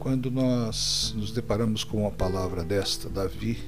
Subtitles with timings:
[0.00, 3.62] Quando nós nos deparamos com uma palavra desta, Davi,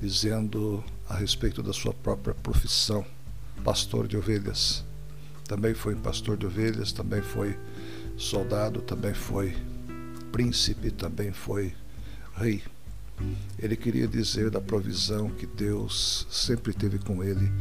[0.00, 3.04] dizendo a respeito da sua própria profissão,
[3.62, 4.82] pastor de ovelhas,
[5.46, 7.54] também foi pastor de ovelhas, também foi
[8.16, 9.54] soldado, também foi
[10.32, 11.74] príncipe, também foi
[12.34, 12.62] rei.
[13.58, 17.52] Ele queria dizer da provisão que Deus sempre teve com ele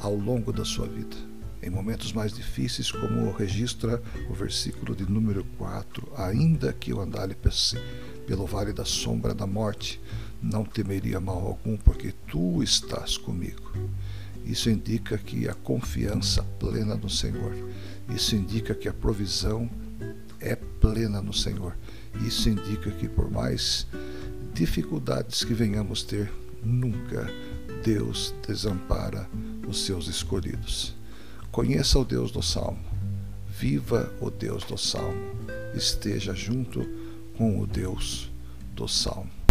[0.00, 1.31] ao longo da sua vida.
[1.62, 7.36] Em momentos mais difíceis, como registra o versículo de número 4, ainda que eu andale
[8.26, 10.00] pelo vale da sombra da morte,
[10.42, 13.72] não temeria mal algum, porque tu estás comigo.
[14.44, 17.54] Isso indica que a confiança plena no Senhor.
[18.12, 19.70] Isso indica que a provisão
[20.40, 21.76] é plena no Senhor.
[22.26, 23.86] Isso indica que por mais
[24.52, 26.28] dificuldades que venhamos ter,
[26.62, 27.30] nunca
[27.84, 29.28] Deus desampara
[29.68, 31.00] os seus escolhidos.
[31.52, 32.82] Conheça o Deus do Salmo,
[33.46, 35.36] viva o Deus do Salmo,
[35.74, 36.82] esteja junto
[37.36, 38.32] com o Deus
[38.74, 39.41] do Salmo.